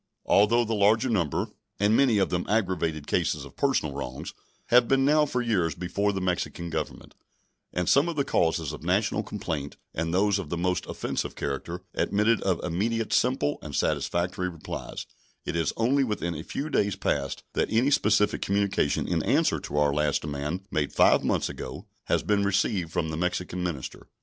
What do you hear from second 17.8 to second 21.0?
specific communication in answer to our last demand, made